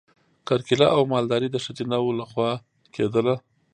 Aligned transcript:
کرکیله 0.47 0.87
او 0.95 1.01
مالداري 1.13 1.49
د 1.51 1.57
ښځینه 1.65 1.97
وو 1.99 2.17
لخوا 2.19 2.51
کیدله. 2.95 3.35